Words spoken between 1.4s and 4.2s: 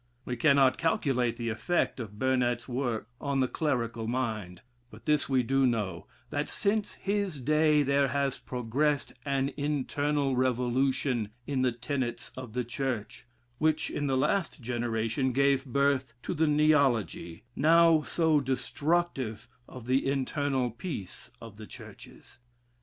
effect of Burnet's works on the clerical